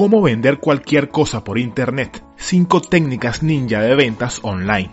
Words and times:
Cómo 0.00 0.22
vender 0.22 0.60
cualquier 0.60 1.10
cosa 1.10 1.44
por 1.44 1.58
internet. 1.58 2.24
5 2.36 2.80
técnicas 2.80 3.42
ninja 3.42 3.82
de 3.82 3.94
ventas 3.94 4.40
online. 4.42 4.90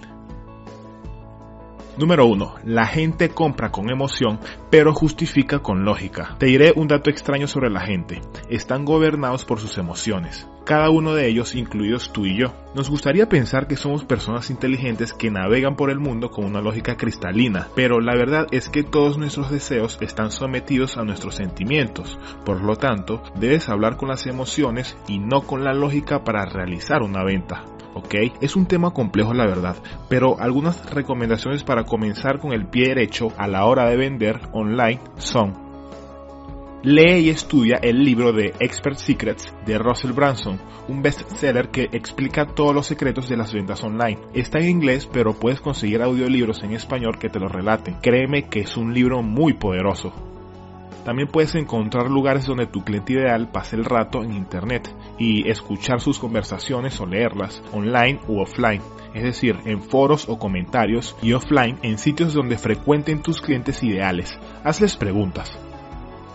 Número 1.98 2.26
1. 2.26 2.56
La 2.66 2.86
gente 2.86 3.30
compra 3.30 3.72
con 3.72 3.90
emoción, 3.90 4.38
pero 4.70 4.94
justifica 4.94 5.60
con 5.60 5.86
lógica. 5.86 6.36
Te 6.40 6.48
diré 6.48 6.74
un 6.76 6.90
dato 6.90 7.10
extraño 7.10 7.48
sobre 7.48 7.70
la 7.70 7.80
gente. 7.80 8.20
Están 8.50 8.84
gobernados 8.84 9.46
por 9.46 9.62
sus 9.62 9.78
emociones. 9.78 10.46
Cada 10.68 10.90
uno 10.90 11.14
de 11.14 11.30
ellos, 11.30 11.56
incluidos 11.56 12.12
tú 12.12 12.26
y 12.26 12.36
yo. 12.36 12.54
Nos 12.76 12.90
gustaría 12.90 13.30
pensar 13.30 13.68
que 13.68 13.78
somos 13.78 14.04
personas 14.04 14.50
inteligentes 14.50 15.14
que 15.14 15.32
navegan 15.32 15.78
por 15.78 15.90
el 15.90 15.98
mundo 15.98 16.30
con 16.30 16.44
una 16.44 16.60
lógica 16.60 16.98
cristalina, 16.98 17.70
pero 17.74 18.02
la 18.02 18.18
verdad 18.18 18.48
es 18.52 18.68
que 18.68 18.84
todos 18.84 19.18
nuestros 19.18 19.50
deseos 19.50 19.98
están 20.02 20.30
sometidos 20.30 20.98
a 20.98 21.06
nuestros 21.06 21.36
sentimientos. 21.36 22.20
Por 22.44 22.62
lo 22.62 22.76
tanto, 22.76 23.24
debes 23.40 23.70
hablar 23.70 23.96
con 23.96 24.10
las 24.10 24.28
emociones 24.28 24.98
y 25.08 25.20
no 25.20 25.44
con 25.44 25.64
la 25.64 25.74
lógica 25.74 26.26
para 26.26 26.44
realizar 26.44 27.02
una 27.02 27.24
venta. 27.24 27.64
¿ok? 27.94 28.16
Es 28.42 28.58
un 28.58 28.66
tema 28.66 28.92
complejo 28.92 29.34
la 29.34 29.46
verdad, 29.46 29.78
pero 30.10 30.38
algunas 30.38 30.94
recomendaciones 30.94 31.64
para 31.64 31.86
comenzar 31.86 32.40
con 32.40 32.52
el 32.52 32.68
pie 32.68 32.90
derecho 32.90 33.30
a 33.38 33.48
la 33.48 33.64
hora 33.64 33.90
de 33.90 33.96
vender 33.96 34.42
online 34.52 35.00
son 35.16 35.67
Lee 36.84 37.22
y 37.22 37.30
estudia 37.30 37.80
el 37.82 38.04
libro 38.04 38.32
de 38.32 38.54
Expert 38.60 38.98
Secrets 38.98 39.52
de 39.66 39.80
Russell 39.80 40.12
Branson, 40.12 40.60
un 40.88 41.02
bestseller 41.02 41.70
que 41.70 41.90
explica 41.92 42.46
todos 42.46 42.74
los 42.74 42.86
secretos 42.86 43.28
de 43.28 43.36
las 43.36 43.52
ventas 43.52 43.84
online. 43.84 44.20
Está 44.36 44.60
en 44.60 44.70
inglés, 44.70 45.10
pero 45.12 45.34
puedes 45.34 45.60
conseguir 45.60 46.04
audiolibros 46.04 46.62
en 46.62 46.74
español 46.74 47.18
que 47.18 47.30
te 47.30 47.40
lo 47.40 47.48
relaten. 47.48 47.96
Créeme 48.00 48.44
que 48.44 48.60
es 48.60 48.78
un 48.78 48.94
libro 48.94 49.24
muy 49.24 49.54
poderoso. 49.54 50.14
También 51.04 51.30
puedes 51.30 51.56
encontrar 51.56 52.12
lugares 52.12 52.46
donde 52.46 52.68
tu 52.68 52.84
cliente 52.84 53.14
ideal 53.14 53.50
pase 53.50 53.76
el 53.76 53.84
rato 53.84 54.24
en 54.24 54.34
Internet 54.34 54.94
y 55.18 55.50
escuchar 55.50 56.00
sus 56.00 56.20
conversaciones 56.20 57.02
o 57.02 57.08
leerlas, 57.08 57.64
online 57.74 58.20
u 58.28 58.40
offline, 58.40 58.84
es 59.16 59.24
decir, 59.24 59.58
en 59.66 59.82
foros 59.82 60.30
o 60.30 60.38
comentarios 60.38 61.16
y 61.24 61.34
offline 61.34 61.80
en 61.82 61.98
sitios 61.98 62.34
donde 62.34 62.60
frecuenten 62.60 63.24
tus 63.24 63.42
clientes 63.42 63.82
ideales. 63.82 64.38
Hazles 64.64 64.96
preguntas. 64.96 65.58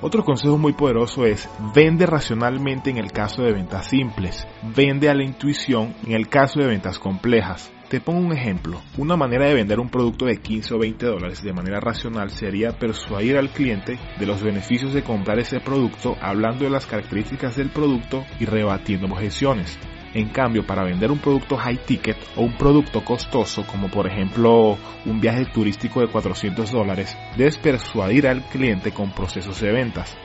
Otro 0.05 0.25
consejo 0.25 0.59
muy 0.59 0.73
poderoso 0.73 1.27
es 1.27 1.49
vende 1.73 2.07
racionalmente 2.07 2.91
en 2.91 2.99
el 2.99 3.13
caso 3.13 3.43
de 3.43 3.53
ventas 3.53 3.87
simples, 3.87 4.49
vende 4.75 5.09
a 5.09 5.15
la 5.15 5.23
intuición 5.23 5.95
en 6.05 6.15
el 6.15 6.29
caso 6.29 6.59
de 6.59 6.67
ventas 6.67 6.99
complejas. 6.99 7.73
Te 7.89 8.01
pongo 8.01 8.19
un 8.19 8.33
ejemplo. 8.33 8.81
Una 8.99 9.17
manera 9.17 9.47
de 9.47 9.55
vender 9.55 9.79
un 9.79 9.91
producto 9.91 10.25
de 10.25 10.39
15 10.39 10.75
o 10.75 10.79
20 10.79 11.07
dólares 11.07 11.43
de 11.45 11.53
manera 11.53 11.79
racional 11.79 12.31
sería 12.31 12.73
persuadir 12.73 13.37
al 13.37 13.51
cliente 13.51 13.97
de 14.19 14.27
los 14.27 14.43
beneficios 14.43 14.93
de 14.93 15.05
comprar 15.05 15.39
ese 15.39 15.61
producto 15.61 16.17
hablando 16.21 16.65
de 16.65 16.71
las 16.71 16.87
características 16.87 17.55
del 17.55 17.71
producto 17.71 18.25
y 18.41 18.47
rebatiendo 18.47 19.07
objeciones. 19.07 19.79
En 20.15 20.29
cambio, 20.29 20.67
para 20.67 20.85
vender 20.85 21.11
un 21.11 21.19
producto 21.19 21.57
high 21.57 21.79
ticket 21.87 22.17
o 22.37 22.43
un 22.43 22.53
producto 22.57 23.03
costoso, 23.03 23.65
como 23.67 23.89
por 23.89 24.07
ejemplo 24.07 24.77
un 25.07 25.21
viaje 25.21 25.47
turístico 25.47 26.01
de 26.01 26.09
400 26.09 26.71
dólares, 26.71 27.17
debes 27.37 27.57
persuadir 27.57 28.27
al 28.27 28.43
cliente 28.43 28.93
con 28.93 29.13
procesos 29.13 29.61
de 29.61 29.73
ventas 29.73 30.17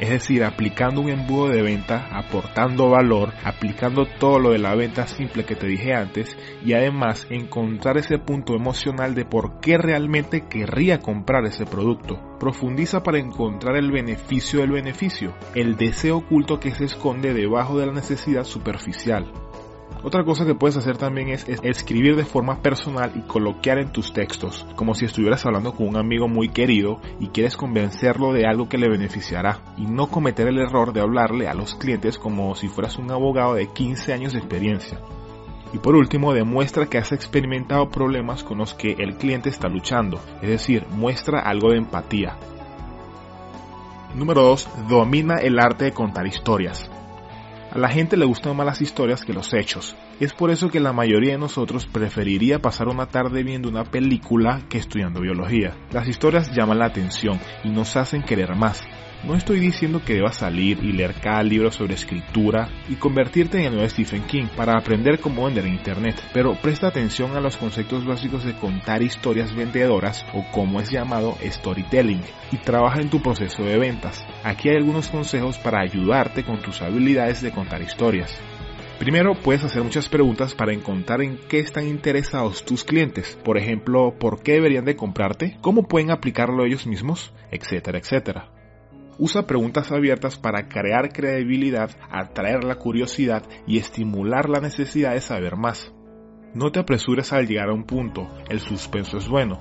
es 0.00 0.08
decir, 0.08 0.42
aplicando 0.44 1.02
un 1.02 1.10
embudo 1.10 1.50
de 1.50 1.60
venta, 1.60 2.08
aportando 2.10 2.88
valor, 2.88 3.34
aplicando 3.44 4.06
todo 4.06 4.38
lo 4.38 4.52
de 4.52 4.58
la 4.58 4.74
venta 4.74 5.06
simple 5.06 5.44
que 5.44 5.56
te 5.56 5.66
dije 5.66 5.92
antes 5.92 6.38
y 6.64 6.72
además 6.72 7.26
encontrar 7.28 7.98
ese 7.98 8.18
punto 8.18 8.54
emocional 8.54 9.14
de 9.14 9.26
por 9.26 9.60
qué 9.60 9.76
realmente 9.76 10.46
querría 10.48 11.00
comprar 11.00 11.44
ese 11.44 11.66
producto. 11.66 12.18
Profundiza 12.40 13.02
para 13.02 13.18
encontrar 13.18 13.76
el 13.76 13.92
beneficio 13.92 14.60
del 14.60 14.70
beneficio, 14.70 15.34
el 15.54 15.76
deseo 15.76 16.16
oculto 16.16 16.58
que 16.60 16.70
se 16.70 16.86
esconde 16.86 17.34
debajo 17.34 17.78
de 17.78 17.86
la 17.86 17.92
necesidad 17.92 18.44
superficial. 18.44 19.30
Otra 20.02 20.24
cosa 20.24 20.46
que 20.46 20.54
puedes 20.54 20.78
hacer 20.78 20.96
también 20.96 21.28
es, 21.28 21.46
escribir 21.62 22.16
de 22.16 22.24
forma 22.24 22.62
personal 22.62 23.12
y 23.14 23.20
coloquiar 23.20 23.78
en 23.78 23.92
tus 23.92 24.14
textos, 24.14 24.66
como 24.74 24.94
si 24.94 25.04
estuvieras 25.04 25.44
hablando 25.44 25.74
con 25.74 25.88
un 25.88 25.98
amigo 25.98 26.26
muy 26.26 26.48
querido 26.48 27.00
y 27.18 27.28
quieres 27.28 27.56
convencerlo 27.56 28.32
de 28.32 28.46
algo 28.46 28.68
que 28.68 28.78
le 28.78 28.88
beneficiará, 28.88 29.60
y 29.76 29.84
no 29.84 30.06
cometer 30.06 30.48
el 30.48 30.58
error 30.58 30.94
de 30.94 31.02
hablarle 31.02 31.48
a 31.48 31.54
los 31.54 31.74
clientes 31.74 32.18
como 32.18 32.54
si 32.54 32.68
fueras 32.68 32.96
un 32.96 33.10
abogado 33.10 33.54
de 33.54 33.66
15 33.66 34.14
años 34.14 34.32
de 34.32 34.38
experiencia. 34.38 35.00
Y 35.74 35.78
por 35.78 35.94
último, 35.94 36.32
demuestra 36.32 36.86
que 36.86 36.98
has 36.98 37.12
experimentado 37.12 37.90
problemas 37.90 38.42
con 38.42 38.58
los 38.58 38.72
que 38.72 38.96
el 38.98 39.16
cliente 39.18 39.50
está 39.50 39.68
luchando, 39.68 40.18
es 40.40 40.48
decir, 40.48 40.86
muestra 40.90 41.40
algo 41.40 41.70
de 41.70 41.76
empatía. 41.76 42.38
Número 44.14 44.42
2. 44.42 44.88
Domina 44.88 45.36
el 45.36 45.60
arte 45.60 45.84
de 45.84 45.92
contar 45.92 46.26
historias. 46.26 46.90
A 47.72 47.78
la 47.78 47.88
gente 47.88 48.16
le 48.16 48.24
gustan 48.24 48.56
más 48.56 48.66
las 48.66 48.80
historias 48.80 49.24
que 49.24 49.32
los 49.32 49.54
hechos. 49.54 49.94
Es 50.18 50.32
por 50.32 50.50
eso 50.50 50.70
que 50.70 50.80
la 50.80 50.92
mayoría 50.92 51.32
de 51.32 51.38
nosotros 51.38 51.86
preferiría 51.86 52.58
pasar 52.58 52.88
una 52.88 53.06
tarde 53.06 53.44
viendo 53.44 53.68
una 53.68 53.84
película 53.84 54.62
que 54.68 54.78
estudiando 54.78 55.20
biología. 55.20 55.76
Las 55.92 56.08
historias 56.08 56.50
llaman 56.52 56.80
la 56.80 56.86
atención 56.86 57.38
y 57.62 57.68
nos 57.68 57.96
hacen 57.96 58.22
querer 58.22 58.56
más. 58.56 58.82
No 59.22 59.34
estoy 59.34 59.60
diciendo 59.60 60.00
que 60.02 60.14
debas 60.14 60.36
salir 60.36 60.82
y 60.82 60.92
leer 60.92 61.12
cada 61.12 61.42
libro 61.42 61.70
sobre 61.70 61.92
escritura 61.92 62.70
y 62.88 62.94
convertirte 62.94 63.58
en 63.58 63.64
el 63.64 63.74
nuevo 63.74 63.88
Stephen 63.90 64.22
King 64.22 64.46
para 64.56 64.78
aprender 64.78 65.20
cómo 65.20 65.44
vender 65.44 65.66
en 65.66 65.74
Internet, 65.74 66.22
pero 66.32 66.54
presta 66.54 66.86
atención 66.86 67.36
a 67.36 67.40
los 67.40 67.58
conceptos 67.58 68.06
básicos 68.06 68.44
de 68.44 68.54
contar 68.54 69.02
historias 69.02 69.54
vendedoras 69.54 70.24
o 70.32 70.50
como 70.50 70.80
es 70.80 70.90
llamado 70.90 71.36
storytelling 71.44 72.22
y 72.50 72.56
trabaja 72.56 73.02
en 73.02 73.10
tu 73.10 73.20
proceso 73.20 73.62
de 73.62 73.78
ventas. 73.78 74.24
Aquí 74.42 74.70
hay 74.70 74.76
algunos 74.76 75.10
consejos 75.10 75.58
para 75.58 75.82
ayudarte 75.82 76.42
con 76.42 76.62
tus 76.62 76.80
habilidades 76.80 77.42
de 77.42 77.52
contar 77.52 77.82
historias. 77.82 78.34
Primero, 78.98 79.34
puedes 79.34 79.64
hacer 79.64 79.82
muchas 79.82 80.08
preguntas 80.08 80.54
para 80.54 80.72
encontrar 80.72 81.20
en 81.20 81.38
qué 81.46 81.58
están 81.58 81.86
interesados 81.86 82.64
tus 82.64 82.84
clientes. 82.84 83.38
Por 83.44 83.58
ejemplo, 83.58 84.14
¿por 84.18 84.42
qué 84.42 84.52
deberían 84.52 84.86
de 84.86 84.96
comprarte? 84.96 85.58
¿Cómo 85.60 85.88
pueden 85.88 86.10
aplicarlo 86.10 86.64
ellos 86.64 86.86
mismos? 86.86 87.32
Etcétera, 87.50 87.98
etcétera. 87.98 88.59
Usa 89.22 89.46
preguntas 89.46 89.92
abiertas 89.92 90.38
para 90.38 90.66
crear 90.66 91.12
credibilidad, 91.12 91.90
atraer 92.10 92.64
la 92.64 92.76
curiosidad 92.76 93.42
y 93.66 93.76
estimular 93.76 94.48
la 94.48 94.60
necesidad 94.60 95.12
de 95.12 95.20
saber 95.20 95.56
más. 95.56 95.92
No 96.54 96.72
te 96.72 96.80
apresures 96.80 97.30
al 97.34 97.46
llegar 97.46 97.68
a 97.68 97.74
un 97.74 97.84
punto, 97.84 98.26
el 98.48 98.60
suspenso 98.60 99.18
es 99.18 99.28
bueno. 99.28 99.58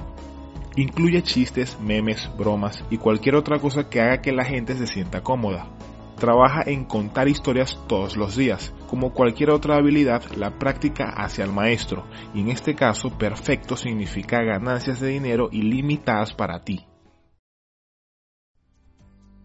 Incluye 0.77 1.23
chistes, 1.23 1.77
memes, 1.81 2.31
bromas 2.37 2.85
y 2.89 2.99
cualquier 2.99 3.35
otra 3.35 3.59
cosa 3.59 3.89
que 3.89 3.99
haga 3.99 4.21
que 4.21 4.31
la 4.31 4.45
gente 4.45 4.75
se 4.75 4.87
sienta 4.87 5.23
cómoda. 5.23 5.67
Trabaja 6.15 6.63
en 6.65 6.85
contar 6.85 7.27
historias 7.27 7.77
todos 7.89 8.15
los 8.15 8.37
días. 8.37 8.73
Como 8.87 9.11
cualquier 9.11 9.49
otra 9.49 9.75
habilidad, 9.75 10.23
la 10.37 10.57
práctica 10.57 11.13
hacia 11.17 11.43
el 11.43 11.51
maestro, 11.51 12.05
y 12.33 12.39
en 12.39 12.47
este 12.47 12.75
caso 12.75 13.17
perfecto 13.17 13.75
significa 13.75 14.41
ganancias 14.41 15.01
de 15.01 15.09
dinero 15.09 15.49
ilimitadas 15.51 16.33
para 16.33 16.63
ti. 16.63 16.88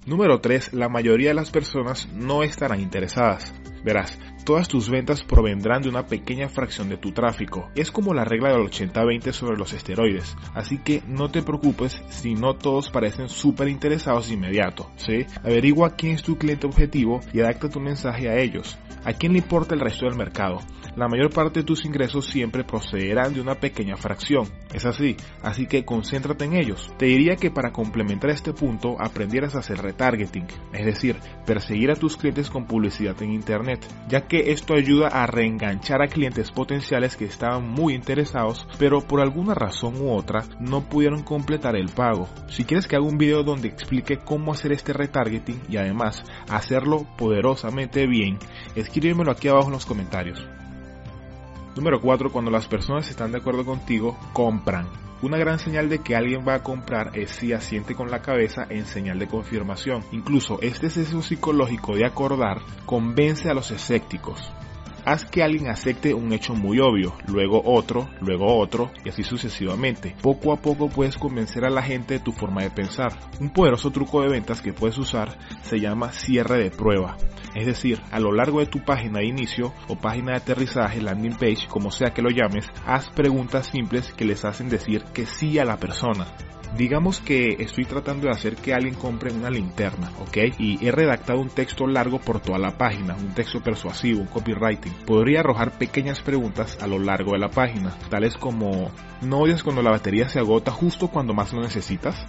Número 0.06 0.40
3. 0.40 0.74
La 0.74 0.88
mayoría 0.88 1.28
de 1.28 1.34
las 1.34 1.50
personas 1.50 2.08
no 2.12 2.42
estarán 2.42 2.80
interesadas. 2.80 3.54
Verás, 3.82 4.18
todas 4.44 4.68
tus 4.68 4.90
ventas 4.90 5.22
provendrán 5.22 5.82
de 5.82 5.88
una 5.88 6.06
pequeña 6.06 6.48
fracción 6.48 6.88
de 6.88 6.96
tu 6.96 7.12
tráfico. 7.12 7.70
Es 7.74 7.90
como 7.90 8.14
la 8.14 8.24
regla 8.24 8.50
del 8.50 8.62
80-20 8.62 9.32
sobre 9.32 9.56
los 9.56 9.72
esteroides, 9.72 10.36
así 10.54 10.78
que 10.78 11.02
no 11.08 11.30
te 11.30 11.42
preocupes 11.42 12.02
si 12.08 12.34
no 12.34 12.54
todos 12.54 12.90
parecen 12.90 13.28
súper 13.28 13.68
interesados 13.68 14.28
de 14.28 14.34
inmediato. 14.34 14.90
¿sí? 14.96 15.26
Averigua 15.42 15.96
quién 15.96 16.14
es 16.14 16.22
tu 16.22 16.36
cliente 16.36 16.66
objetivo 16.66 17.20
y 17.32 17.40
adapta 17.40 17.68
tu 17.68 17.80
mensaje 17.80 18.28
a 18.28 18.38
ellos. 18.38 18.78
¿A 19.04 19.12
quién 19.12 19.32
le 19.32 19.38
importa 19.38 19.74
el 19.74 19.80
resto 19.80 20.06
del 20.06 20.16
mercado? 20.16 20.60
La 20.96 21.08
mayor 21.08 21.30
parte 21.30 21.60
de 21.60 21.66
tus 21.66 21.84
ingresos 21.84 22.24
siempre 22.24 22.62
procederán 22.62 23.34
de 23.34 23.40
una 23.40 23.56
pequeña 23.56 23.96
fracción. 23.96 24.48
Es 24.72 24.86
así, 24.86 25.16
así 25.42 25.66
que 25.66 25.84
concéntrate 25.84 26.44
en 26.44 26.54
ellos. 26.54 26.92
Te 26.96 27.06
diría 27.06 27.34
que 27.34 27.50
para 27.50 27.72
complementar 27.72 28.30
este 28.30 28.52
punto 28.52 28.96
aprendieras 29.00 29.56
a 29.56 29.58
hacer 29.58 29.78
retargeting, 29.78 30.46
es 30.72 30.86
decir, 30.86 31.16
perseguir 31.44 31.90
a 31.90 31.96
tus 31.96 32.16
clientes 32.16 32.48
con 32.48 32.66
publicidad 32.66 33.20
en 33.22 33.32
Internet, 33.32 33.84
ya 34.08 34.26
que 34.28 34.33
esto 34.40 34.74
ayuda 34.74 35.08
a 35.08 35.26
reenganchar 35.26 36.02
a 36.02 36.08
clientes 36.08 36.50
potenciales 36.50 37.16
que 37.16 37.24
estaban 37.24 37.68
muy 37.68 37.94
interesados, 37.94 38.66
pero 38.78 39.00
por 39.00 39.20
alguna 39.20 39.54
razón 39.54 40.00
u 40.00 40.12
otra 40.12 40.44
no 40.60 40.88
pudieron 40.88 41.22
completar 41.22 41.76
el 41.76 41.88
pago. 41.88 42.28
Si 42.48 42.64
quieres 42.64 42.86
que 42.86 42.96
haga 42.96 43.06
un 43.06 43.18
video 43.18 43.42
donde 43.42 43.68
explique 43.68 44.18
cómo 44.18 44.52
hacer 44.52 44.72
este 44.72 44.92
retargeting 44.92 45.60
y 45.68 45.76
además 45.76 46.24
hacerlo 46.48 47.06
poderosamente 47.16 48.06
bien, 48.06 48.38
escríbemelo 48.74 49.30
aquí 49.30 49.48
abajo 49.48 49.66
en 49.66 49.72
los 49.72 49.86
comentarios. 49.86 50.46
Número 51.76 52.00
4. 52.00 52.30
Cuando 52.30 52.50
las 52.50 52.66
personas 52.66 53.08
están 53.10 53.32
de 53.32 53.38
acuerdo 53.38 53.64
contigo, 53.64 54.16
compran. 54.32 55.03
Una 55.24 55.38
gran 55.38 55.58
señal 55.58 55.88
de 55.88 56.00
que 56.00 56.14
alguien 56.14 56.44
va 56.46 56.56
a 56.56 56.62
comprar 56.62 57.18
es 57.18 57.30
si 57.30 57.54
asiente 57.54 57.94
con 57.94 58.10
la 58.10 58.20
cabeza 58.20 58.66
en 58.68 58.84
señal 58.84 59.18
de 59.18 59.26
confirmación. 59.26 60.04
Incluso 60.12 60.58
este 60.60 60.88
exceso 60.88 61.22
psicológico 61.22 61.96
de 61.96 62.04
acordar 62.04 62.60
convence 62.84 63.48
a 63.48 63.54
los 63.54 63.70
escépticos. 63.70 64.52
Haz 65.04 65.26
que 65.26 65.42
alguien 65.42 65.68
acepte 65.68 66.14
un 66.14 66.32
hecho 66.32 66.54
muy 66.54 66.80
obvio, 66.80 67.14
luego 67.26 67.60
otro, 67.64 68.08
luego 68.20 68.58
otro 68.58 68.90
y 69.04 69.10
así 69.10 69.22
sucesivamente. 69.22 70.16
Poco 70.22 70.52
a 70.52 70.56
poco 70.56 70.88
puedes 70.88 71.16
convencer 71.18 71.64
a 71.66 71.70
la 71.70 71.82
gente 71.82 72.14
de 72.14 72.20
tu 72.20 72.32
forma 72.32 72.62
de 72.62 72.70
pensar. 72.70 73.12
Un 73.38 73.50
poderoso 73.50 73.90
truco 73.90 74.22
de 74.22 74.28
ventas 74.28 74.62
que 74.62 74.72
puedes 74.72 74.96
usar 74.96 75.38
se 75.62 75.78
llama 75.78 76.10
cierre 76.12 76.56
de 76.56 76.70
prueba. 76.70 77.16
Es 77.54 77.66
decir, 77.66 78.00
a 78.10 78.18
lo 78.18 78.32
largo 78.32 78.60
de 78.60 78.66
tu 78.66 78.82
página 78.82 79.18
de 79.18 79.26
inicio 79.26 79.74
o 79.88 79.96
página 79.96 80.32
de 80.32 80.38
aterrizaje, 80.38 81.02
landing 81.02 81.36
page, 81.36 81.68
como 81.68 81.90
sea 81.90 82.14
que 82.14 82.22
lo 82.22 82.30
llames, 82.30 82.70
haz 82.86 83.10
preguntas 83.10 83.66
simples 83.66 84.12
que 84.14 84.24
les 84.24 84.44
hacen 84.44 84.68
decir 84.68 85.04
que 85.12 85.26
sí 85.26 85.58
a 85.58 85.64
la 85.64 85.76
persona. 85.76 86.26
Digamos 86.76 87.20
que 87.20 87.56
estoy 87.60 87.84
tratando 87.84 88.26
de 88.26 88.32
hacer 88.32 88.56
que 88.56 88.74
alguien 88.74 88.94
compre 88.94 89.32
una 89.32 89.48
linterna, 89.48 90.10
¿ok? 90.20 90.38
Y 90.58 90.84
he 90.84 90.90
redactado 90.90 91.40
un 91.40 91.48
texto 91.48 91.86
largo 91.86 92.18
por 92.18 92.40
toda 92.40 92.58
la 92.58 92.76
página, 92.76 93.14
un 93.14 93.32
texto 93.32 93.62
persuasivo, 93.62 94.22
un 94.22 94.26
copywriting. 94.26 94.92
Podría 95.06 95.40
arrojar 95.40 95.78
pequeñas 95.78 96.20
preguntas 96.20 96.76
a 96.80 96.88
lo 96.88 96.98
largo 96.98 97.32
de 97.32 97.38
la 97.38 97.50
página, 97.50 97.96
tales 98.10 98.36
como 98.36 98.90
¿no 99.22 99.38
odias 99.38 99.62
cuando 99.62 99.82
la 99.82 99.92
batería 99.92 100.28
se 100.28 100.40
agota 100.40 100.72
justo 100.72 101.08
cuando 101.08 101.32
más 101.32 101.52
lo 101.52 101.60
necesitas? 101.60 102.26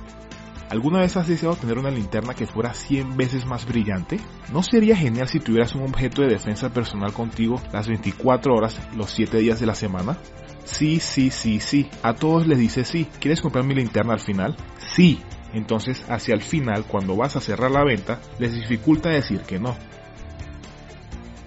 ¿Alguna 0.69 0.99
vez 0.99 1.15
has 1.15 1.27
deseado 1.27 1.55
tener 1.55 1.77
una 1.77 1.91
linterna 1.91 2.33
que 2.33 2.47
fuera 2.47 2.73
100 2.73 3.15
veces 3.17 3.45
más 3.45 3.65
brillante? 3.65 4.19
¿No 4.51 4.63
sería 4.63 4.95
genial 4.95 5.27
si 5.27 5.39
tuvieras 5.39 5.75
un 5.75 5.83
objeto 5.83 6.23
de 6.23 6.29
defensa 6.29 6.73
personal 6.73 7.13
contigo 7.13 7.61
las 7.71 7.87
24 7.87 8.53
horas, 8.53 8.79
los 8.95 9.11
7 9.11 9.37
días 9.37 9.59
de 9.59 9.67
la 9.67 9.75
semana? 9.75 10.17
Sí, 10.63 10.99
sí, 10.99 11.29
sí, 11.29 11.59
sí. 11.59 11.87
A 12.01 12.15
todos 12.15 12.47
les 12.47 12.57
dice 12.57 12.83
sí. 12.83 13.07
¿Quieres 13.19 13.41
comprar 13.41 13.63
mi 13.63 13.75
linterna 13.75 14.13
al 14.13 14.19
final? 14.19 14.55
Sí. 14.95 15.21
Entonces, 15.53 16.03
hacia 16.09 16.33
el 16.33 16.41
final, 16.41 16.85
cuando 16.85 17.15
vas 17.15 17.35
a 17.35 17.41
cerrar 17.41 17.71
la 17.71 17.85
venta, 17.85 18.19
les 18.39 18.53
dificulta 18.53 19.09
decir 19.09 19.41
que 19.41 19.59
no. 19.59 19.75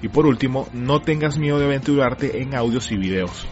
Y 0.00 0.08
por 0.08 0.26
último, 0.26 0.68
no 0.72 1.02
tengas 1.02 1.38
miedo 1.38 1.58
de 1.58 1.66
aventurarte 1.66 2.40
en 2.40 2.54
audios 2.54 2.90
y 2.92 2.96
videos. 2.96 3.46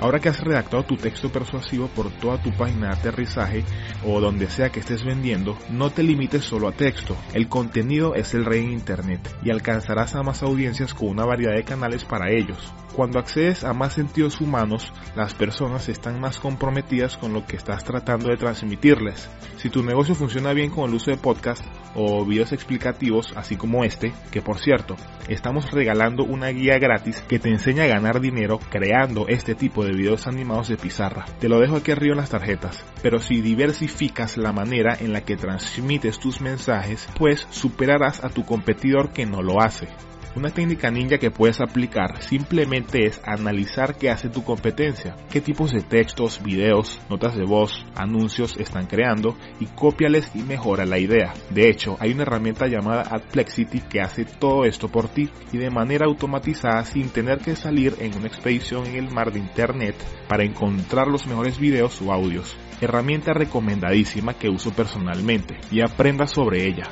Ahora 0.00 0.18
que 0.18 0.30
has 0.30 0.40
redactado 0.40 0.82
tu 0.82 0.96
texto 0.96 1.30
persuasivo 1.30 1.88
por 1.88 2.10
toda 2.10 2.42
tu 2.42 2.50
página 2.52 2.88
de 2.88 2.94
aterrizaje 2.94 3.64
o 4.02 4.18
donde 4.18 4.48
sea 4.48 4.70
que 4.70 4.80
estés 4.80 5.04
vendiendo, 5.04 5.58
no 5.68 5.90
te 5.90 6.02
limites 6.02 6.42
solo 6.42 6.68
a 6.68 6.72
texto. 6.72 7.14
El 7.34 7.48
contenido 7.48 8.14
es 8.14 8.32
el 8.32 8.46
rey 8.46 8.64
en 8.64 8.72
Internet 8.72 9.20
y 9.42 9.50
alcanzarás 9.50 10.14
a 10.14 10.22
más 10.22 10.42
audiencias 10.42 10.94
con 10.94 11.08
una 11.08 11.26
variedad 11.26 11.54
de 11.54 11.64
canales 11.64 12.06
para 12.06 12.30
ellos. 12.30 12.72
Cuando 12.94 13.18
accedes 13.18 13.62
a 13.62 13.72
más 13.72 13.92
sentidos 13.92 14.40
humanos, 14.40 14.92
las 15.14 15.34
personas 15.34 15.88
están 15.88 16.18
más 16.18 16.40
comprometidas 16.40 17.16
con 17.16 17.32
lo 17.32 17.46
que 17.46 17.56
estás 17.56 17.84
tratando 17.84 18.28
de 18.28 18.36
transmitirles. 18.36 19.30
Si 19.58 19.70
tu 19.70 19.82
negocio 19.84 20.14
funciona 20.14 20.52
bien 20.52 20.70
con 20.70 20.88
el 20.88 20.96
uso 20.96 21.10
de 21.10 21.16
podcast 21.16 21.64
o 21.94 22.24
videos 22.24 22.52
explicativos, 22.52 23.32
así 23.36 23.56
como 23.56 23.84
este, 23.84 24.12
que 24.32 24.42
por 24.42 24.58
cierto, 24.58 24.96
estamos 25.28 25.70
regalando 25.70 26.24
una 26.24 26.48
guía 26.48 26.78
gratis 26.78 27.22
que 27.28 27.38
te 27.38 27.50
enseña 27.50 27.84
a 27.84 27.88
ganar 27.88 28.20
dinero 28.20 28.58
creando 28.70 29.26
este 29.28 29.54
tipo 29.54 29.84
de 29.90 29.96
videos 29.96 30.26
animados 30.26 30.68
de 30.68 30.76
pizarra. 30.76 31.24
Te 31.38 31.48
lo 31.48 31.58
dejo 31.58 31.76
aquí 31.76 31.90
arriba 31.90 32.12
en 32.12 32.20
las 32.20 32.30
tarjetas. 32.30 32.84
Pero 33.02 33.18
si 33.18 33.40
diversificas 33.40 34.36
la 34.36 34.52
manera 34.52 34.96
en 34.98 35.12
la 35.12 35.22
que 35.22 35.36
transmites 35.36 36.18
tus 36.18 36.40
mensajes, 36.40 37.08
pues 37.18 37.46
superarás 37.50 38.22
a 38.22 38.30
tu 38.30 38.44
competidor 38.44 39.12
que 39.12 39.26
no 39.26 39.42
lo 39.42 39.60
hace. 39.60 39.88
Una 40.36 40.50
técnica 40.50 40.92
ninja 40.92 41.18
que 41.18 41.32
puedes 41.32 41.60
aplicar 41.60 42.22
simplemente 42.22 43.04
es 43.04 43.20
analizar 43.24 43.96
qué 43.96 44.10
hace 44.10 44.28
tu 44.28 44.44
competencia, 44.44 45.16
qué 45.28 45.40
tipos 45.40 45.72
de 45.72 45.80
textos, 45.80 46.40
videos, 46.40 47.00
notas 47.10 47.34
de 47.34 47.44
voz, 47.44 47.84
anuncios 47.96 48.56
están 48.56 48.86
creando 48.86 49.36
y 49.58 49.66
cópiales 49.66 50.30
y 50.36 50.42
mejora 50.42 50.86
la 50.86 51.00
idea. 51.00 51.34
De 51.50 51.68
hecho, 51.68 51.96
hay 51.98 52.12
una 52.12 52.22
herramienta 52.22 52.68
llamada 52.68 53.02
Adplexity 53.10 53.80
que 53.80 54.00
hace 54.00 54.24
todo 54.24 54.64
esto 54.64 54.86
por 54.86 55.08
ti 55.08 55.28
y 55.52 55.58
de 55.58 55.68
manera 55.68 56.06
automatizada 56.06 56.84
sin 56.84 57.08
tener 57.08 57.38
que 57.38 57.56
salir 57.56 57.96
en 57.98 58.16
una 58.16 58.28
expedición 58.28 58.86
en 58.86 58.94
el 58.94 59.10
mar 59.10 59.32
de 59.32 59.40
internet 59.40 59.96
para 60.28 60.44
encontrar 60.44 61.08
los 61.08 61.26
mejores 61.26 61.58
videos 61.58 62.00
o 62.02 62.12
audios. 62.12 62.56
Herramienta 62.80 63.32
recomendadísima 63.32 64.34
que 64.34 64.48
uso 64.48 64.70
personalmente 64.70 65.58
y 65.72 65.80
aprenda 65.80 66.28
sobre 66.28 66.68
ella. 66.68 66.84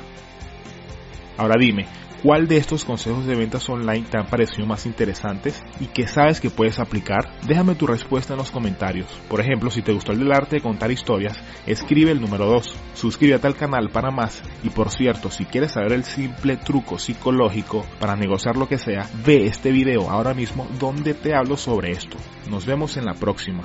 Ahora 1.37 1.55
dime, 1.57 1.87
¿Cuál 2.21 2.49
de 2.49 2.57
estos 2.57 2.83
consejos 2.83 3.25
de 3.25 3.35
ventas 3.35 3.69
online 3.69 4.05
te 4.09 4.17
han 4.17 4.27
parecido 4.27 4.67
más 4.67 4.85
interesantes 4.85 5.63
y 5.79 5.85
qué 5.85 6.05
sabes 6.05 6.41
que 6.41 6.49
puedes 6.49 6.77
aplicar? 6.77 7.31
Déjame 7.47 7.75
tu 7.75 7.87
respuesta 7.87 8.33
en 8.33 8.39
los 8.39 8.51
comentarios. 8.51 9.07
Por 9.29 9.39
ejemplo, 9.39 9.71
si 9.71 9.81
te 9.81 9.93
gustó 9.93 10.11
el 10.11 10.19
del 10.19 10.33
arte 10.33 10.57
de 10.57 10.61
contar 10.61 10.91
historias, 10.91 11.41
escribe 11.65 12.11
el 12.11 12.19
número 12.19 12.45
2. 12.45 12.75
Suscríbete 12.93 13.47
al 13.47 13.55
canal 13.55 13.89
para 13.89 14.11
más. 14.11 14.43
Y 14.63 14.69
por 14.69 14.89
cierto, 14.89 15.31
si 15.31 15.45
quieres 15.45 15.71
saber 15.71 15.93
el 15.93 16.03
simple 16.03 16.57
truco 16.57 16.99
psicológico 16.99 17.85
para 18.01 18.17
negociar 18.17 18.57
lo 18.57 18.67
que 18.67 18.77
sea, 18.77 19.09
ve 19.25 19.45
este 19.45 19.71
video 19.71 20.09
ahora 20.09 20.33
mismo 20.33 20.67
donde 20.77 21.13
te 21.13 21.33
hablo 21.33 21.55
sobre 21.55 21.91
esto. 21.91 22.17
Nos 22.49 22.65
vemos 22.65 22.97
en 22.97 23.05
la 23.05 23.13
próxima. 23.13 23.63